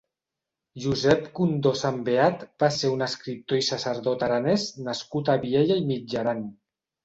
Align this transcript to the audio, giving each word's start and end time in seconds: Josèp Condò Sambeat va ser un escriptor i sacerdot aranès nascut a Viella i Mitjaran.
Josèp 0.85 1.27
Condò 1.39 1.73
Sambeat 1.81 2.41
va 2.65 2.71
ser 2.79 2.91
un 2.95 3.07
escriptor 3.09 3.63
i 3.63 3.69
sacerdot 3.69 4.27
aranès 4.31 4.69
nascut 4.91 5.33
a 5.37 5.41
Viella 5.49 5.83
i 5.85 5.89
Mitjaran. 5.95 6.47